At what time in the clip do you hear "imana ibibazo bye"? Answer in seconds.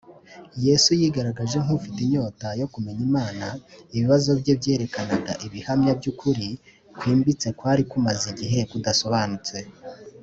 3.09-4.53